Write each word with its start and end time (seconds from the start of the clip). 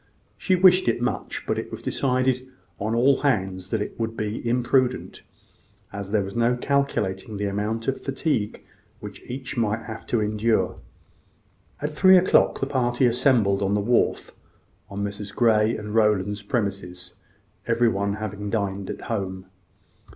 She 0.35 0.55
wished 0.55 0.87
it 0.87 0.99
much; 0.99 1.45
but 1.45 1.59
it 1.59 1.69
was 1.69 1.83
decided 1.83 2.47
on 2.79 2.95
all 2.95 3.17
hands 3.21 3.69
that 3.69 3.83
it 3.83 3.99
would 3.99 4.17
be 4.17 4.41
imprudent, 4.49 5.21
as 5.93 6.09
there 6.09 6.23
was 6.23 6.35
no 6.35 6.55
calculating 6.57 7.37
the 7.37 7.45
amount 7.45 7.87
of 7.87 8.01
fatigue 8.01 8.65
which 8.99 9.21
each 9.29 9.57
might 9.57 9.83
have 9.83 10.07
to 10.07 10.19
incur. 10.19 10.73
At 11.83 11.91
three 11.91 12.17
o'clock 12.17 12.59
the 12.61 12.65
party 12.65 13.05
assembled 13.05 13.61
on 13.61 13.75
the 13.75 13.79
wharf 13.79 14.31
on 14.89 15.03
Messrs. 15.03 15.31
Grey 15.31 15.77
and 15.77 15.93
Rowland's 15.93 16.41
premises, 16.41 17.13
everyone 17.67 18.15
having 18.15 18.49
dined 18.49 18.89
at 18.89 19.01
home. 19.01 19.45